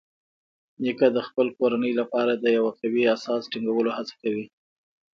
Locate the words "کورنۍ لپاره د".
1.57-2.45